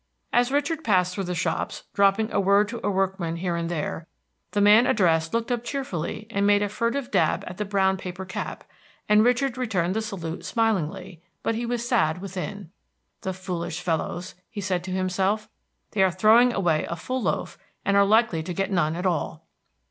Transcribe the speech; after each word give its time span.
As 0.33 0.51
Richard 0.51 0.83
passed 0.83 1.13
through 1.13 1.25
the 1.25 1.35
shops, 1.35 1.83
dropping 1.93 2.31
a 2.33 2.39
word 2.39 2.67
to 2.69 2.83
a 2.83 2.89
workman 2.89 3.35
here 3.35 3.55
and 3.55 3.69
there, 3.69 4.07
the 4.49 4.59
man 4.59 4.87
addressed 4.87 5.31
looked 5.31 5.51
up 5.51 5.63
cheerfully 5.63 6.25
and 6.31 6.47
made 6.47 6.63
a 6.63 6.69
furtive 6.69 7.11
dab 7.11 7.43
at 7.45 7.57
the 7.57 7.65
brown 7.65 7.97
paper 7.97 8.25
cap, 8.25 8.63
and 9.07 9.23
Richard 9.23 9.59
returned 9.59 9.95
the 9.95 10.01
salute 10.01 10.43
smilingly; 10.43 11.21
but 11.43 11.53
he 11.53 11.67
was 11.67 11.87
sad 11.87 12.19
within. 12.19 12.71
"The 13.21 13.31
foolish 13.31 13.79
fellows," 13.81 14.33
he 14.49 14.59
said 14.59 14.83
to 14.85 14.91
himself, 14.91 15.47
"they 15.91 16.01
are 16.01 16.09
throwing 16.09 16.51
away 16.51 16.87
a 16.89 16.95
full 16.95 17.21
loaf 17.21 17.59
and 17.85 17.95
are 17.95 18.03
likely 18.03 18.41
to 18.41 18.53
get 18.55 18.71
none 18.71 18.95
at 18.95 19.05
all." 19.05 19.45